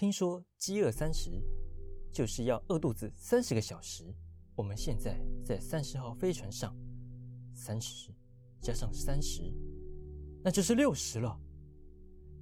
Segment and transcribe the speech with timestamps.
[0.00, 1.30] 听说饥饿三十，
[2.10, 4.02] 就是要饿肚子三十个小时。
[4.56, 6.74] 我们现在在三十号飞船上，
[7.52, 8.10] 三十
[8.62, 9.52] 加上三十，
[10.42, 11.38] 那就是六十了。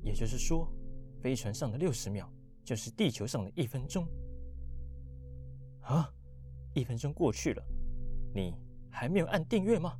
[0.04, 0.72] 也就是说，
[1.20, 2.32] 飞船上的六十秒
[2.62, 4.06] 就是地球上的一分钟。
[5.80, 6.08] 啊，
[6.74, 7.62] 一分钟过去了，
[8.32, 8.54] 你
[8.88, 9.98] 还没有按订阅吗？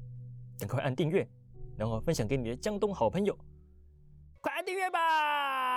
[0.61, 1.29] 赶快按订阅，
[1.77, 3.37] 然后分享给你的江东好朋友。
[4.41, 5.68] 快按订阅吧！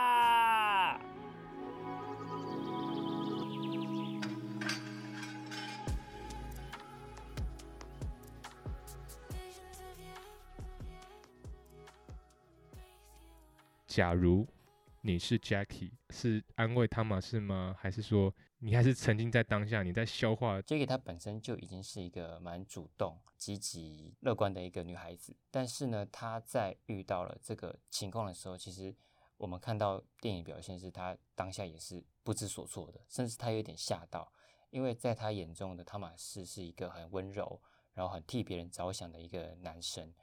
[13.91, 14.47] 假如
[15.01, 17.75] 你是 Jackie，是安慰汤马士吗？
[17.77, 28.95] 还是说你还是沉浸在当下，你在消化？Jackie 她本身就已经是一个蛮主动、积极、乐观的一个女孩子，但是呢，她在遇到了这个情况的时候，其实
[29.35, 34.31] 我们看到电影表现是她当下也是不知所措的，甚至她有点吓到，
[34.69, 37.61] 因为在她眼中的汤马士是一个很温柔，
[37.93, 40.13] 然后很替别人着想的一个男生，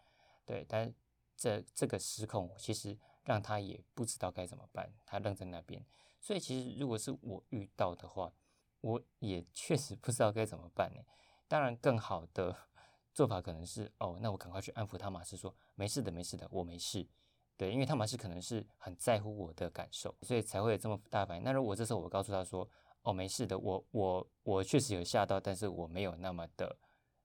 [0.47, 0.91] 对，但
[1.37, 2.97] 这这个失控其实
[3.29, 5.85] 让他也不知道该怎么办，他愣在那边。
[6.19, 8.33] 所以其实如果是我遇到的话，
[8.81, 11.01] 我也确实不知道该怎么办呢。
[11.47, 12.57] 当然，更好的
[13.13, 17.07] 做法可能是哦，那我赶快去安抚汤马斯说没事的，没事的，我没事。
[17.59, 21.45] 对，因为汤马斯可能是很在乎我的感受，所以才会有这么大反应。
[21.45, 22.67] 那如果这时候我告诉他说
[23.03, 26.79] 哦，没事的，我我我确实有吓到，但是我没有那么的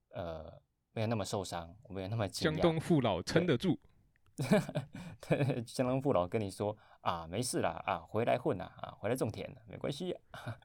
[0.09, 0.51] 呃，
[0.91, 2.61] 没有那么受伤，我没有那么惊江。
[2.61, 3.79] 东父老撑得住，
[5.27, 10.59] 对，江东父老跟你说啊，没事啦，啊，回来混啦，啊，回来种田了，没关系、 啊。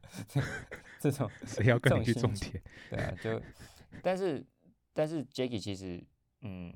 [0.99, 2.61] 这种 谁要跟你去这种田？
[2.89, 3.41] 对啊，就
[4.01, 4.45] 但是
[4.93, 6.03] 但是 Jackie 其实
[6.41, 6.73] 嗯，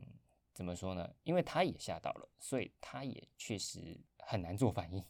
[0.54, 1.10] 怎么说呢？
[1.24, 5.04] 因为他也吓到了，所以他也确实很难做反应。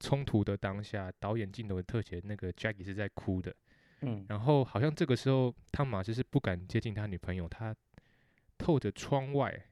[0.00, 3.54] 冲突的当下，导演镜头的特写，那个 Jackie 是在哭的，
[4.02, 7.74] 嗯然后好像这个时候汤马斯是不敢接近他女朋友，他
[8.56, 9.67] 透着窗外，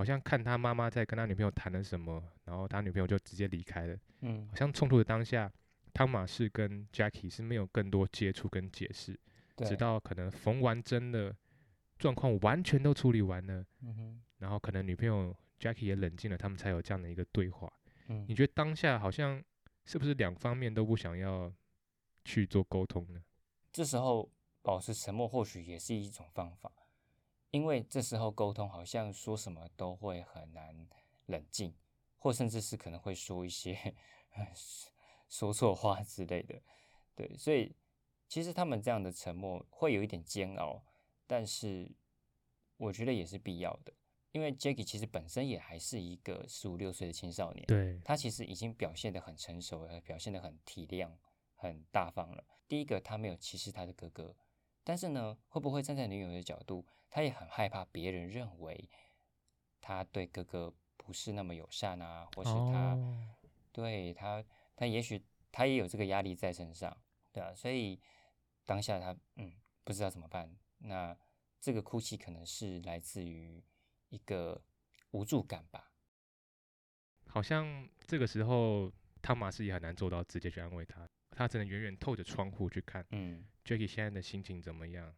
[0.00, 3.94] 好像看他妈妈在跟他女朋友谈了什么，然后他女朋友就直接离开了。
[4.22, 5.52] 嗯好像冲突的当下，
[5.92, 9.20] 汤马士跟 Jackie 是没有更多接触跟解释，
[9.58, 11.36] 直到可能缝完针的
[11.98, 17.70] 状况完全都处理完了，嗯哼然后可能女朋友 Jackie 也冷静了，他们才有这样的一个对话。
[18.08, 19.44] 嗯你觉得当下好像
[19.84, 21.52] 是不是两方面都不想要
[22.24, 23.20] 去做沟通呢？
[23.70, 24.32] 这时候
[24.62, 26.72] 保持沉默或许也是一种方法，
[27.50, 30.88] 因为这时候沟通好像说什么都会很难
[31.26, 31.74] 冷静，
[32.18, 33.94] 或甚至是可能会说一些
[35.28, 36.62] 说错话之类的。
[37.14, 37.74] 对，所以
[38.28, 40.82] 其实他们这样的沉默会有一点煎熬，
[41.26, 41.90] 但是
[42.76, 43.92] 我觉得也是必要的，
[44.32, 51.10] 因为 Jackie 其实本身也还是一个十五六岁的青少年，对，他其实已经表现得很成熟了，表现得很体谅、
[51.56, 52.44] 很大方了。
[52.68, 54.36] 第一个，他没有歧视他的哥哥，
[54.90, 58.90] 但是呢，会不会站在女友的角度，他也很害怕别人认为
[59.80, 63.36] 他对哥哥不是那么友善啊，或是他、哦
[63.70, 67.00] 对他，他也许他也有这个压力在身上，
[67.30, 68.00] 对啊，所以
[68.64, 69.52] 当下他嗯
[69.84, 70.52] 不知道怎么办。
[70.78, 71.16] 那
[71.60, 73.62] 这个哭泣可能是来自于
[74.08, 74.60] 一个
[75.12, 75.92] 无助感吧。
[77.28, 78.90] 好像这个时候
[79.22, 85.14] 汤马斯也很难做到直接去安慰他，他只能远远透着窗户去看嗯 Jackie 现在的心情怎么样，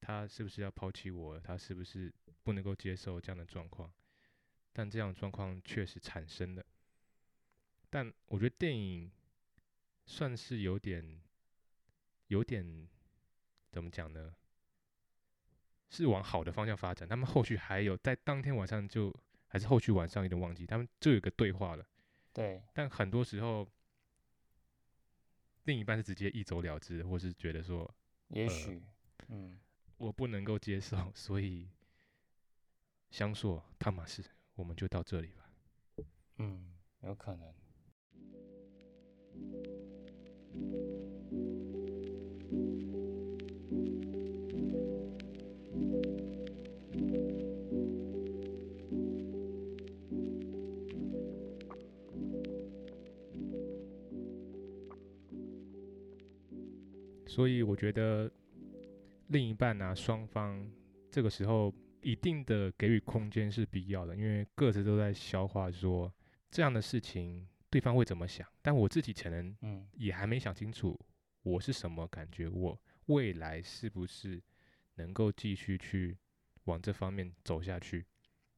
[0.00, 1.38] 他是不是要抛弃我？
[1.40, 3.92] 他是不是不能够接受这样的状况？
[4.72, 6.64] 但这样的状况确实产生了。
[7.88, 9.10] 但我觉得电影
[10.04, 11.20] 算是有点，
[12.28, 12.88] 有点
[13.72, 14.34] 怎么讲呢？
[15.88, 17.08] 是往好的方向发展。
[17.08, 19.14] 他们后续还有在当天晚上就
[19.46, 21.86] 还是后续晚上有点忘记，他们就有个对话了。
[22.32, 23.66] 对，但很多时候，
[25.66, 27.94] 另一半是直接一走了之，或是觉得说
[28.28, 28.82] 呃也许，
[29.28, 29.58] 嗯。
[29.98, 31.70] 我不能够接受，所以
[33.10, 34.22] 香硕汤马士，
[34.54, 35.50] 我们就到这里吧。
[36.36, 37.54] 嗯，有可能。
[57.36, 58.32] 所以我觉得
[59.26, 60.66] 另一半啊，双方
[61.10, 66.10] 这个时候一定的给予空间是必要的，因为各自都在消化说
[66.50, 70.98] 这样的事情对方会怎么想，但我自己可能嗯也还没想清楚
[71.42, 74.42] 我是什么感觉，我未来是不是
[74.94, 76.16] 能够继续去
[76.64, 78.06] 往这方面走下去。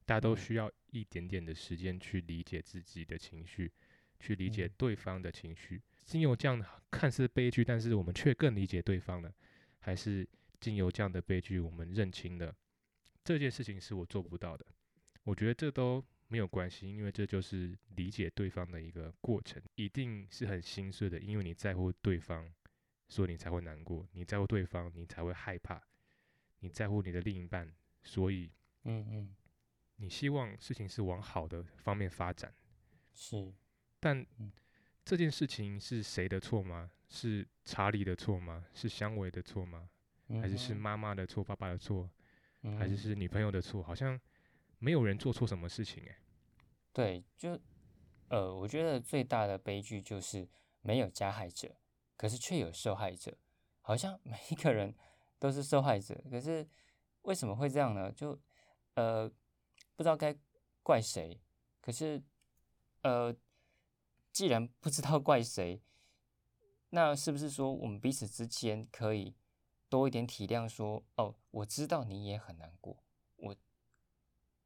[0.06, 3.72] 大家都嗯需要一点点的时间去理解自己的情绪，
[4.20, 5.82] 去理解嗯对方的情绪。
[6.08, 9.30] 经由这样看似悲剧，但是我们却更理解对方了，
[9.78, 10.26] 还是
[10.58, 12.56] 经由这样的悲剧，我们认清了
[13.22, 14.64] 这件事情是我做不到的。
[15.24, 22.50] 我觉得这都没有关系，因为这就是理解对方的一个过程，一定是很心碎的，因为你在乎对方，
[23.06, 25.78] 所以你才会难过；你在乎对方，你才会害怕；
[26.60, 27.70] 你在乎你的另一半，
[28.02, 28.50] 所以
[28.84, 29.36] 嗯嗯，
[29.96, 32.54] 你希望事情是往好的方面发展。
[33.12, 33.52] 是，
[34.00, 34.50] 但嗯
[35.08, 36.90] 这件事情是谁的错吗？
[37.08, 38.62] 是查理的错吗？
[38.74, 39.88] 是香伟的错吗？
[40.42, 42.06] 还是是嗯妈妈的错、爸爸的错，
[42.78, 43.82] 还是嗯是女朋友的错？
[43.82, 44.20] 好像
[44.78, 46.14] 没有人做错什么事情诶、
[46.92, 47.58] 对，就
[48.28, 50.46] 呃，我觉得最大的悲剧就是
[50.82, 51.74] 没有加害者，
[52.14, 53.34] 可是却有受害者，
[53.80, 54.94] 好像每一个人
[55.38, 56.68] 都是受害者，可是
[57.22, 58.12] 为什么会这样呢？
[58.12, 58.38] 就
[58.92, 59.26] 呃，
[59.96, 60.36] 不知道该
[60.82, 61.40] 怪谁，
[61.80, 62.22] 可是
[63.00, 63.34] 呃，
[64.38, 65.82] 既然不知道怪谁，
[66.90, 69.34] 那是不是说我们彼此之间可以
[69.88, 73.02] 多一点体谅说哦，我知道你也很难过，
[73.34, 73.56] 我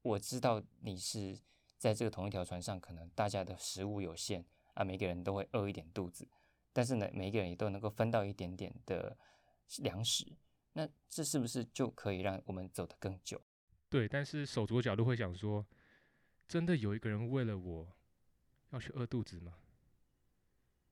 [0.03, 1.41] 我知道你是
[1.79, 6.29] 在这个同一条船上，可能大家的食物有限啊，每个人都会饿一点肚子，
[6.71, 9.17] 但是呢，每个人也都能够分到一点点的
[9.79, 10.37] 粮食，
[10.75, 13.41] 那这是不是就可以让我们走得更久？
[13.89, 15.67] 对，但是手足角度会想说，
[16.47, 17.89] 真的有一个人为了我
[18.73, 19.55] 要去饿肚子吗？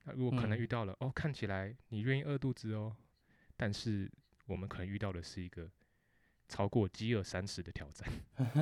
[0.05, 2.97] 那如果可能嗯遇到了，哦，看起来你愿意饿肚子哦，
[3.57, 4.11] 但是
[4.47, 5.71] 我们可能遇到的是一个
[6.49, 8.11] 超过饥饿三十的挑战，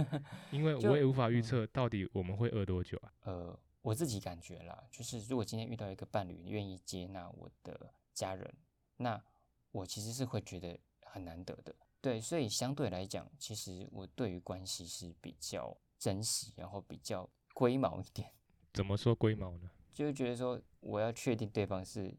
[0.50, 3.12] 因为我也无法预嗯测到底我们会饿多久啊。
[3.22, 8.52] 呃，我自己感觉啦，就是如果今天遇到一个伴侣愿意接纳我的家人，
[8.96, 9.22] 那
[9.70, 11.74] 我其实是会觉得很难得的。
[12.00, 18.30] 对，所以相对来讲，其实我对于关系是比较珍惜，然后比较龟毛一点，
[18.72, 19.70] 怎么说龟毛呢？
[19.98, 22.16] 就会觉得说我要确定对方是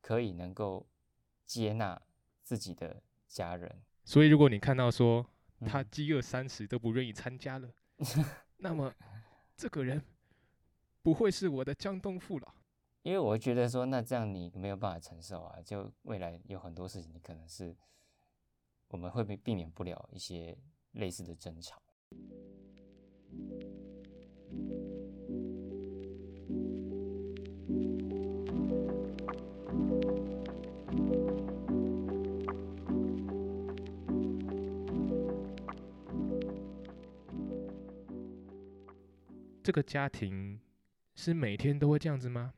[0.00, 0.88] 可以能够
[1.44, 2.00] 接纳
[2.42, 3.82] 自己的家人。
[4.02, 5.26] 所以如果你看到说
[5.66, 7.70] 他嗯饥饿三十都不愿意参加了，
[8.56, 8.94] 那么
[9.54, 10.02] 这个人
[11.02, 12.54] 不会是我的江东父老。
[13.02, 17.76] 因为我觉得说，那这样你没有办法承受啊，就未来有很多事情，你可能是
[18.88, 20.56] 我们会避避免不了一些
[20.92, 21.82] 类似的争吵。
[39.68, 40.58] 这个家庭
[41.14, 42.54] 是每天都会这样子吗？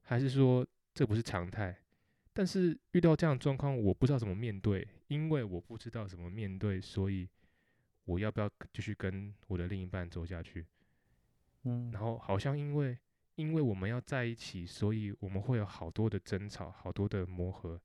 [0.00, 1.76] 还是说这不是常态？
[2.32, 7.28] 但是遇到这样的状况，我不知道怎么面对，因为我不知道怎么面对，所以
[8.06, 10.64] 我要不要继续跟我的另一半走下去？
[11.64, 12.98] 嗯然后好像因为
[13.34, 17.78] 因为我们要在一起，所以我们会有好多的争吵，好多的磨合，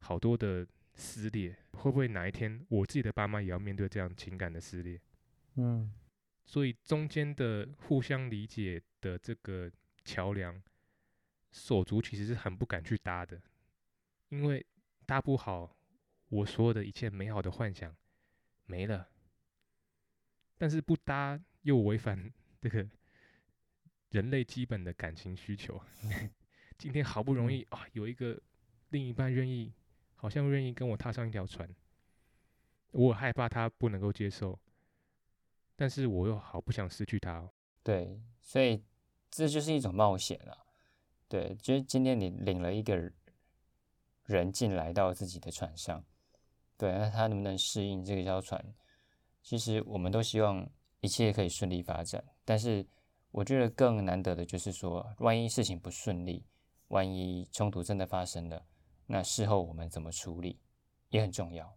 [0.00, 1.56] 好多的撕裂。
[1.74, 5.00] 会不会哪一天我自己的爸妈也要面对这样情感的撕裂？
[5.54, 5.92] 嗯
[6.44, 9.70] 所以中间的互相理解的这个
[10.04, 10.60] 桥梁，
[11.52, 13.40] 手足其实是很不敢去搭的，
[14.28, 14.64] 因为
[15.06, 15.76] 搭不好，
[16.28, 17.96] 我所有的一切美好的幻想
[18.66, 19.08] 没了。
[20.58, 22.86] 但是不搭又违反 这个
[24.10, 25.80] 人类基本的感情需求。
[26.76, 28.40] 今天好不容易啊，有一个
[28.90, 29.72] 另一半愿意，
[30.16, 31.68] 好像愿意跟我踏上一条船，
[32.90, 34.58] 我害怕他不能够接受。
[35.80, 37.50] 但是我又好不想失去他、哦，
[37.82, 38.84] 对，所以
[39.30, 40.66] 这就是一种冒险了。
[41.26, 43.10] 对，就是今天你领了一个
[44.24, 46.04] 人进来到自己的船上，
[46.76, 48.62] 对，那他能不能适应这艘船？
[49.40, 50.70] 其实我们都希望
[51.00, 52.86] 一切可以顺利发展，但是
[53.30, 56.44] 我觉得更难得的就是说，万一事情不顺利，
[56.88, 58.66] 万一冲突真的发生了，
[59.06, 60.60] 那事后我们怎么处理
[61.08, 61.74] 也很重要。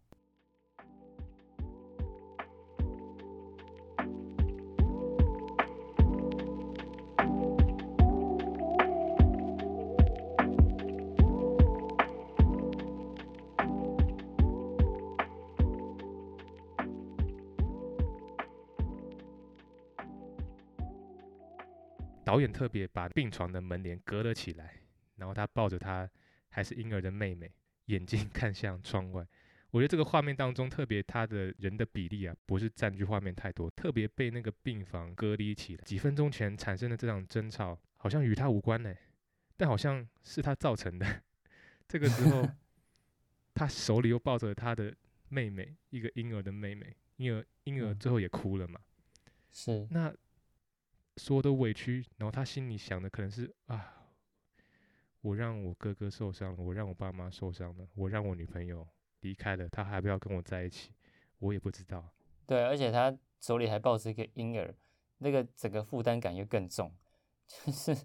[22.33, 24.73] 导演特别把病床的门帘隔了起来，
[25.17, 26.09] 然后他抱着他
[26.49, 27.53] 还是婴儿的妹妹，
[27.85, 29.23] 眼睛看向窗外。
[29.69, 35.83] 我觉得这个画面当中，特别他的人的比例啊，不是占据画面太多，特别被那个病房隔离起来。
[35.83, 38.91] 几分钟前产生的这场争吵，好像与他无关呢，
[39.55, 41.21] 但好像是他造成的。
[41.87, 42.49] 这个时候，
[43.53, 44.91] 他手里又抱着他的
[45.29, 48.79] 妹妹，一个婴儿的妹妹，婴儿婴儿嗯最后也哭了嘛。
[49.51, 50.11] 是，那
[51.17, 53.93] 所有的委屈，然后他心里想的可能是啊，
[55.21, 58.87] 我让我哥哥受伤了，我让我爸妈受伤了，我让我女朋友
[59.21, 60.91] 离开了，他还不要跟我在一起，
[61.39, 62.13] 我也不知道。
[62.45, 64.73] 对，而且他手里还抱着一个婴儿，
[65.19, 66.93] 那个整个负担感又更重。
[67.65, 67.95] 就是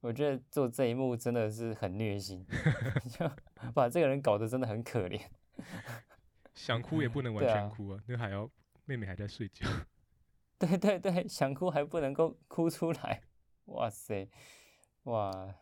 [0.00, 2.46] 我觉得做这一幕真的是很虐心，
[3.10, 3.30] 就
[3.74, 5.20] 把这个人搞得真的很可怜。
[6.54, 8.50] 想哭也不能完全哭啊，那还要
[8.86, 9.66] 妹妹还在睡觉。
[10.58, 13.22] 对对对，想哭还不能够哭出来，
[13.66, 14.28] 哇塞，
[15.02, 15.54] 哇！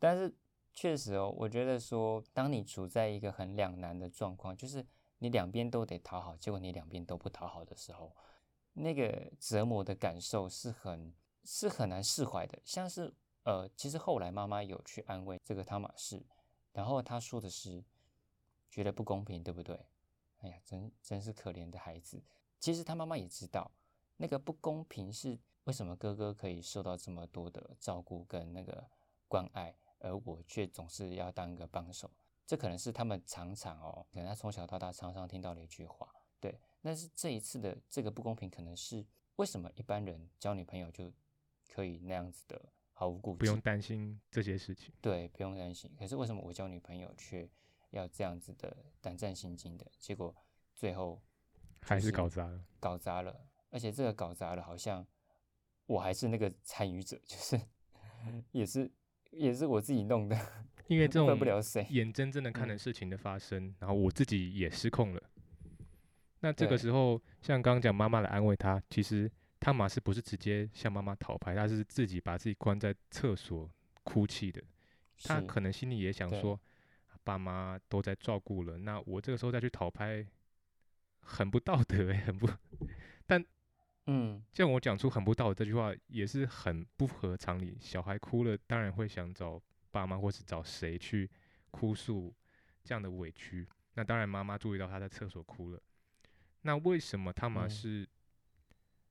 [0.00, 0.34] 但是
[0.72, 4.84] 确实哦，我觉得说，当你处在一个很两难的状况，就是
[5.18, 8.16] 你两边都得讨好，结果你两边都不讨好的时候，
[8.72, 12.58] 那个折磨的感受是很是很难释怀的。
[12.64, 16.20] 像是呃，其实后来妈妈有去安慰这个汤马士，
[16.72, 17.84] 然后他说的是
[18.68, 19.78] 觉得不公平，对不对？
[20.40, 22.20] 哎呀，真真是可怜的孩子。
[22.58, 23.70] 其实他妈妈也知道。
[24.22, 28.88] 那个不公平是为什么哥哥可以受到这么多的照顾跟那个
[29.26, 32.08] 关爱，而我却总是要当一个帮手？
[32.46, 36.08] 这可能是他们常常哦，可能他从小到大常常听到的一句话。
[36.38, 39.04] 对，但是这一次的这个不公平，可能是
[39.36, 41.12] 为什么一般人交女朋友就
[41.68, 42.60] 可以那样子的
[42.92, 44.94] 毫无顾忌，不用担心这些事情。
[45.00, 45.92] 对，不用担心。
[45.98, 47.50] 可是为什么我交女朋友却
[47.90, 49.90] 要这样子的胆战心惊的？
[49.98, 50.32] 结果
[50.74, 51.20] 最后
[51.80, 52.64] 还是搞砸了。
[52.78, 55.04] 搞砸了，而且这个搞砸了，好像
[55.86, 57.60] 我还是那个参与者，就是
[58.52, 58.88] 也是
[59.30, 60.38] 也是我自己弄的，
[60.86, 61.84] 因为这怪种不了谁。
[61.90, 65.22] 眼睁睁的看着嗯事情的发生，然后我自己也失控了。
[66.40, 73.70] 那这个时候，像刚刚讲妈妈来安慰他，其实汤马斯不是直接向妈妈讨拍，他是自己把自己关在厕所
[74.02, 74.62] 哭泣的。
[75.24, 76.60] 他可能心里也想说，
[77.22, 80.26] 爸妈都在照顾了，那我这个时候再去讨拍，
[81.20, 82.48] 很不道德诶、很不。
[84.06, 87.78] 嗯，像我讲出很不道德这句话，也是很不合常理。
[87.80, 91.30] 小孩哭了，当然会想找爸妈或是找谁去
[91.70, 92.34] 哭诉
[92.82, 93.68] 这样的委屈。
[93.94, 95.80] 那当然，妈妈注意到他在厕所哭了。
[96.62, 98.06] 那为什么汤马嗯、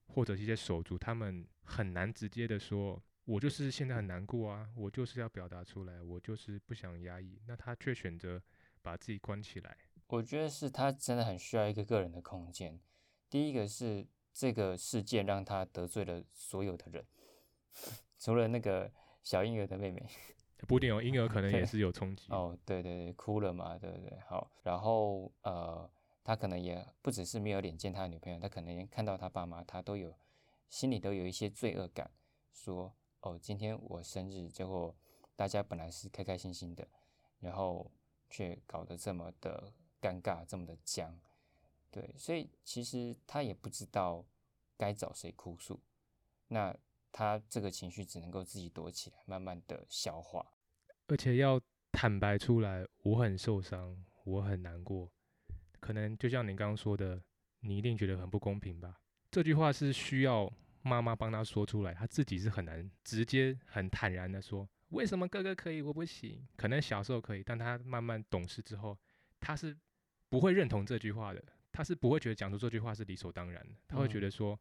[0.08, 7.40] 或者是一些手足，他们很难直接的说，我就是现在很难过啊，我就是要表达出来，我就是不想压抑。
[7.48, 8.42] 那他却选择
[8.82, 9.78] 把自己关起来。
[10.08, 12.78] 我觉得是他真的很需要一个个人的空间。
[13.30, 17.06] 第一个是这个事件让他得罪了所有的人，
[18.20, 18.92] 除了那个
[19.24, 20.04] 小婴儿的妹妹。
[20.68, 22.32] 不一定哦，婴儿可能也是有冲击。
[22.32, 24.20] 哦，对对对，哭了嘛，对不对？
[24.28, 25.90] 好，然后呃，
[26.24, 30.16] 他可能也不只是没有脸见他的女朋友，他可能连看到他爸妈，他都有
[30.70, 32.12] 心里都有一些罪恶感，
[32.54, 34.96] 说哦，今天我生日，结果
[35.36, 36.88] 大家本来是开开心心的，
[37.40, 37.92] 然后
[38.30, 41.20] 却搞得这么的尴尬，这么的僵，
[41.92, 44.26] 对，所以其实他也不知道
[44.78, 45.80] 该找谁哭诉，
[46.48, 46.76] 那
[47.12, 50.54] 他这个情绪只能够自己躲起来，慢慢的消化。
[51.08, 55.12] 而且要坦白出来，我很受伤，我很难过。
[55.82, 57.22] 可能就像你刚刚说的，
[57.60, 59.02] 你一定觉得很不公平吧？
[59.30, 66.48] 这句话是需要妈妈帮他说出来，他自己是很难直接很坦然的说，为什么哥哥可以，我不行？
[66.56, 68.98] 可能小时候可以，但他慢慢懂事之后，
[69.40, 69.78] 他是
[70.30, 71.44] 不会认同这句话的，
[71.82, 74.60] 他是不会觉得讲出这句话是理所当然的，他会觉嗯得说，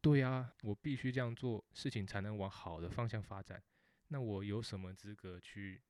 [0.00, 3.62] 对啊，我必须这样做，事情才能往好的方向发展。
[4.08, 5.80] 那我有什么资格去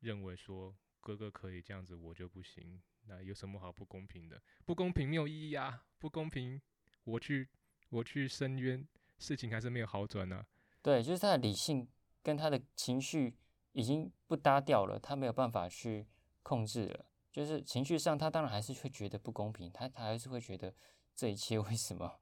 [0.00, 2.82] 认为说哥哥可以这样子，我就不行？
[3.06, 4.42] 那有什么好不公平的？
[4.66, 5.86] 不公平没有意义啊！
[5.98, 6.60] 不公平，
[7.04, 7.48] 我去
[7.88, 8.86] 我去申冤，
[9.18, 10.44] 事情还是没有好转呢、
[10.82, 11.88] 对，就是他的理性
[12.22, 13.34] 跟他的情绪
[13.72, 16.06] 已经不搭调了，他没有办法去
[16.42, 17.06] 控制了。
[17.32, 20.74] 就是情绪上，他当然还是会觉得不公平，他他还是会觉得
[21.14, 22.20] 这一切 为什么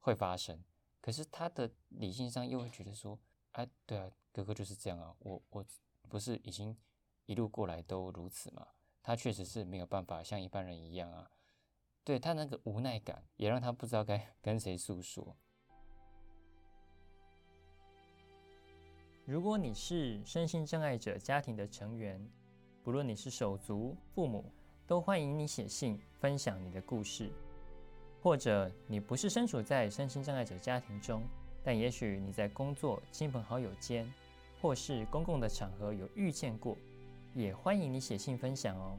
[0.00, 0.62] 会发生？
[1.00, 3.18] 可是他的理性上又会觉得说，
[3.52, 5.64] 哎，对啊，哥哥就是这样啊，我我
[6.08, 6.76] 不是已经
[7.26, 8.68] 一路过来都如此嘛？
[9.02, 11.30] 他确实是没有办法像一般人一样啊。
[12.04, 15.36] 对他那个无奈感，也让他不知道该跟谁诉说。
[19.24, 22.28] 如果你是身心障碍者家庭的成员，
[22.84, 24.44] 不论你是手足、父母，
[24.88, 27.30] 都欢迎你写信分享你的故事。
[28.20, 31.22] 或者你不是身处在身心障碍者家庭中，
[31.62, 34.12] 但也许你在工作、亲朋好友间，
[34.60, 36.76] 或是公共的场合有遇见过，
[37.34, 38.98] 也欢迎你写信分享哦。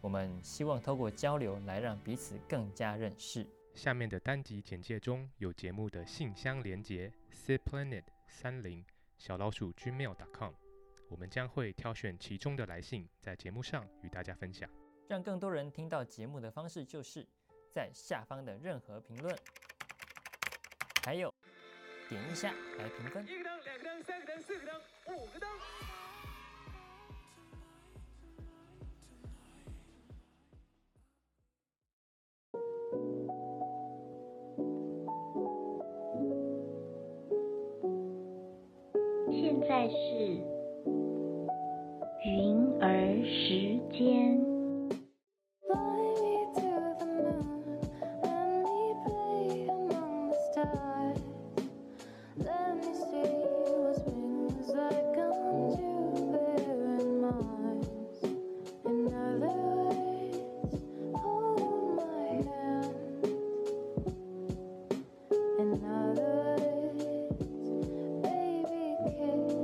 [0.00, 3.44] 我们希望透过交流来让彼此更加认识。
[3.74, 8.84] 下面的单集简介中有节目的信箱连接 c planet 三零
[9.16, 10.52] 小老鼠 gmail.com，
[11.08, 14.68] 我们将会挑选其中的来信，在节目上与大家分享。
[15.08, 17.26] 让更多人听到节目的方式就是
[17.70, 19.34] 在下方的任何评论。
[21.02, 21.32] 还有，
[22.10, 23.24] 点一下来评分。
[23.26, 24.80] 一个灯，两个灯，三个灯，四个灯，
[25.16, 25.48] 五个灯。
[39.30, 40.57] 现在是
[42.80, 44.38] 而时间。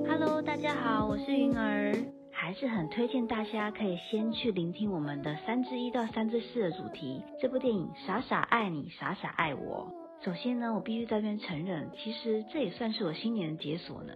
[0.06, 1.93] 哈喽，大家好，我是云儿。
[2.44, 7.22] 还是很推荐大家可以先去聆听我们的三之一到三之四的主题。
[7.40, 9.90] 这部电影《傻傻爱你，傻傻爱我》。
[10.26, 14.12] 首先呢，我必须在这边承认，其实这也算是我新年的解锁呢。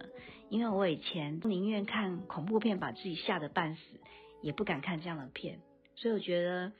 [0.47, 3.81] 因为我以前宁愿看恐怖片把自己吓得半死，
[4.43, 5.61] 也不敢看这样的片。
[5.95, 6.73] 所以我觉得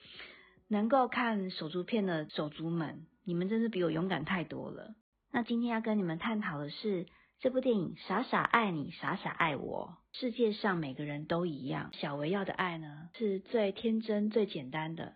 [0.67, 4.93] 能够看手足片的手足们，你们真是比我勇敢太多了。
[5.31, 7.07] 那今天要跟你们探讨的是
[7.39, 9.95] 这部电影《傻傻爱你，傻傻爱我》。
[10.11, 15.15] 世界上每个人都一样，小维要的爱呢，是最天真、最简单的。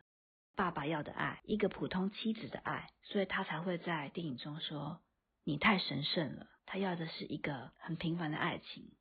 [0.56, 5.00] 爸爸要的爱，一个普通妻子的爱，所以他才会在电影中说
[5.44, 8.92] ：“你太神圣了。”他要的是一个很平凡的爱情。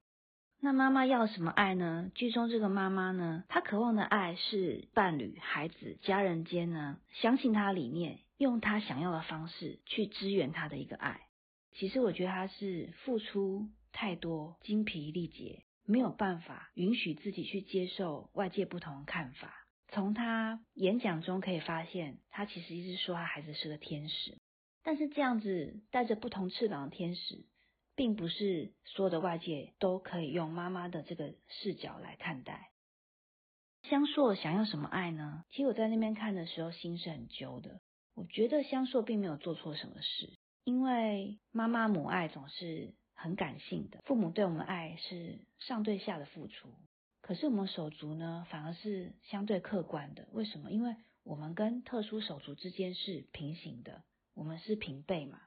[0.60, 2.10] 那妈妈要什么爱呢？
[2.14, 11.20] 剧中这个妈妈呢，她渴望的爱是伴侣、孩子、家人间呢，相信她的理念，用她想要的方式去支援她的一个爱。
[11.72, 19.54] 其实我觉得她是付出太多，精疲力竭，没有办法允许自己去接受外界不同的看法。
[19.88, 24.38] 从他演讲中可以发现，他其实一直说他孩子是个天使，
[24.82, 27.44] 但是这样子带着不同翅膀的天使，
[27.94, 32.70] 并不是所有的外界都可以用妈妈的这个视角来看待。
[33.82, 35.44] 香硕想要什么爱呢？
[35.50, 37.80] 其实我在那边看的时候，心是很揪的。
[38.14, 46.68] 我觉得香硕并没有做错什么事，因为妈妈母爱总是很感性的，父母对我们爱是上对下的付出。
[47.20, 50.26] 可是我们手足呢，反而是相对客观的。
[50.32, 50.72] 为什么？
[50.72, 54.02] 因为我们跟特殊手足之间是平行的，
[54.34, 55.40] 我们是平辈嘛。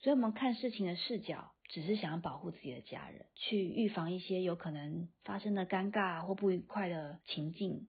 [0.00, 7.86] 所以，我们看事情的视角只是想要保护自己的家人，去预防一些有可能发生的尴尬或不愉快的情境。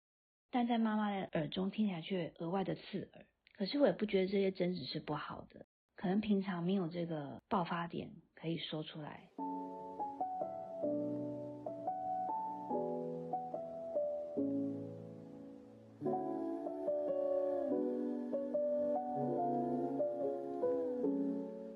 [0.52, 3.26] 但在妈妈的耳中听起来却额外的刺耳。
[3.58, 9.22] 可是我也不觉得这些争执是不好的，可能平常没有这个爆发点可以说出来。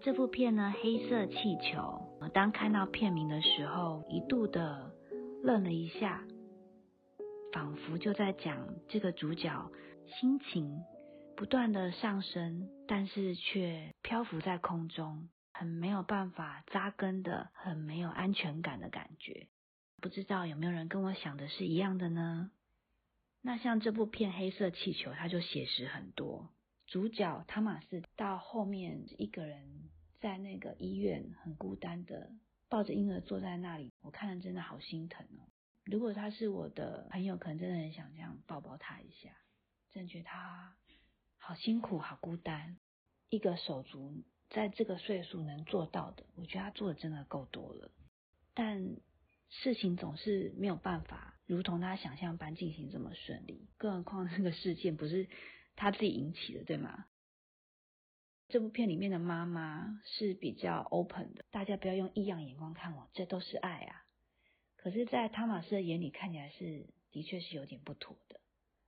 [0.02, 4.91] 这部片呢，《黑色气球》，当看到片名的时候，一度的
[5.43, 6.24] 愣了一下，
[7.52, 9.69] 仿佛就在讲这个主角
[10.08, 10.84] 心情
[11.36, 19.50] 不断的上升，但是却漂浮在空中，很没有办法扎根的，很没有安全感的感觉。
[20.00, 22.50] 不知道有没有人跟我想的是一样的呢？
[23.41, 26.50] 那像这部片《黑色气球》，它就写实很多。
[26.88, 29.89] 主角汤马斯到后面一个人
[30.22, 32.32] 在那个医院很孤单的
[32.69, 35.52] 抱着婴儿坐在那里，我看了真的好心疼哦。
[35.84, 39.32] 如果他是我的朋友，可能真的很想这样抱抱他一下，
[39.91, 40.78] 真觉得他
[41.38, 42.78] 好辛苦、好孤单。
[43.30, 47.92] 一个手足在这个岁数能做到的，我觉得他做的真的够多了。
[48.54, 48.98] 但
[49.50, 55.28] 事情总是没有办法如同他想象般进行这么顺利，更何况这个事件不是
[55.76, 57.06] 他自己引起的，对吗？
[58.48, 64.04] 这部片里面的妈妈是比较 open 的，大家不要用异样眼光看我，这都是爱啊。
[64.76, 68.40] 可是，在汤马斯的眼里看起来是的确是有点不妥的。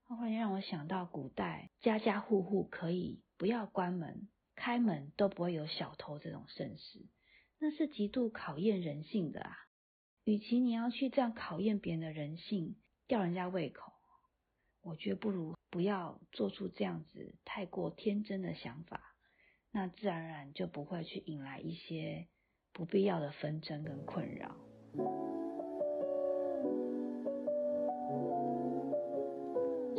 [0.05, 4.27] 忽然让我想到古代家家户户可以不要关门，
[4.61, 6.99] 开门都不会有小偷这种盛世，
[7.59, 9.57] 那是极度考验人性的啊。
[10.23, 12.75] 与其你要去这样考验别人的人性，
[13.07, 13.91] 吊人家胃口，
[14.83, 19.01] 我觉得不如不要做出这样子太过天真的想法，
[19.71, 22.27] 那自然而然就不会去引来一些
[22.71, 24.55] 不必要的纷争跟困扰。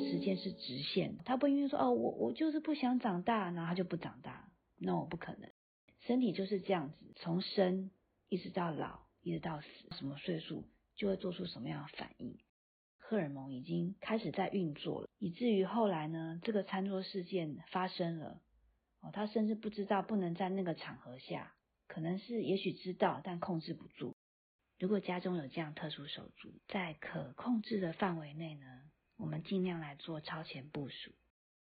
[0.05, 4.42] 时间是直线，他不因为说哦，我我就是不想长大，然后他就不长大，
[4.83, 5.51] 那我不可能。
[6.01, 7.91] 身体就是这样子，从生
[8.29, 12.37] 一直到老，一直到死，什么岁数就会做出什么样的反应。
[12.99, 18.43] 荷尔蒙已经开始在运作了，以至于后来呢，这个餐桌事件发生了，
[19.01, 21.55] 哦，他甚至不知道不能在那个场合下
[21.87, 24.17] 可能是也许知道，但控制不住。
[24.79, 28.67] 如果家中有这样特殊手足，在可控制的范围内呢，
[29.17, 31.13] 我们尽量来做超前部署。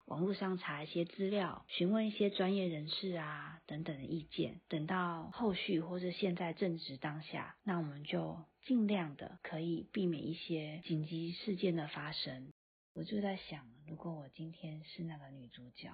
[0.06, 12.52] 网络上查一些资料，询问一些专业人士啊等等的意见，等到后续或者现在正值当下，那我们就尽量的可以避免一些紧急事件的发生。
[12.94, 15.90] 我就在想，如果我今天是那个女主角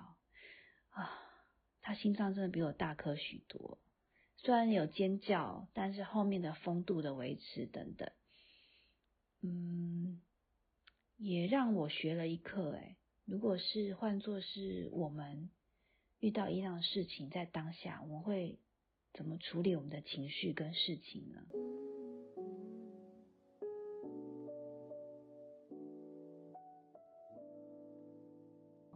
[0.90, 1.12] 啊，
[1.82, 3.78] 她心脏真的比我大颗许多，
[4.38, 8.10] 虽然有尖叫，但是后面的风度的维持等等，
[9.44, 10.22] 嗯，
[11.18, 12.76] 也让我学了一课。
[12.76, 15.50] 哎，如果是换作是我们
[16.20, 18.58] 遇到一样事情，在当下我们会
[19.12, 21.42] 怎么处理我们的情绪跟事情呢？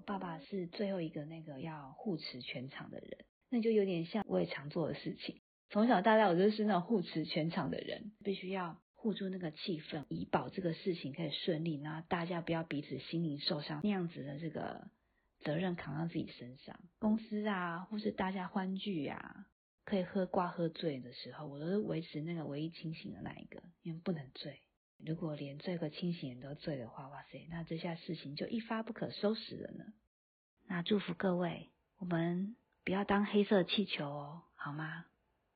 [0.06, 5.41] 爸爸是最后一个那个要护持全场的人，那就有点像我也常做的事情。
[5.70, 14.92] 从小到大，我就是那种护持全场的人，必须要护住那个气氛，以保这个事情可以顺利，然后大家不要彼此心灵受伤，那样子的这个
[15.40, 16.80] 责任扛到自己身上。
[17.00, 19.48] 公司啊，或是大家欢聚啊，
[19.86, 24.62] 可以喝挂喝醉的时候，我都是维持那个唯一清醒的那一个，因为不能醉。
[25.04, 29.86] 如果连这个清醒人都醉的话，哇塞，那这下事情就一发不可收拾了呢。
[30.68, 35.06] 那祝福各位，我们不要当黑色气球哦，好吗？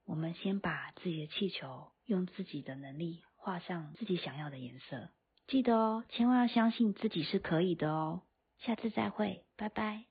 [0.06, 5.10] 我们先把自己的气球用自己的能力画上自己想要的颜色，
[5.46, 8.24] 记得哦，千万要相信自己是可以的哦。
[8.58, 10.06] 下次再会，拜拜。